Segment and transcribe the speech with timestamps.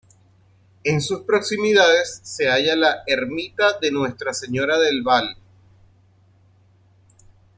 [0.83, 5.37] En sus proximidades se halla la Ermita de Nuestra Señora del Val.